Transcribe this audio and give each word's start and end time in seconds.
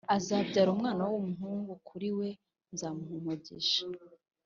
Azabyara 0.15 0.69
umwana 0.75 1.01
w’umuhungu 1.09 1.71
kuri 1.87 2.09
we 2.17 2.29
nzamuha 2.73 3.13
umugisha 3.21 3.81